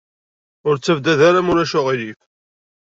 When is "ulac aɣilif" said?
1.53-2.19